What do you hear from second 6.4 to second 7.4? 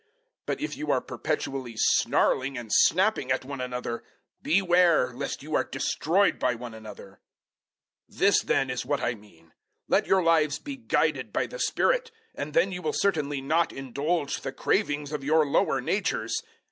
one another.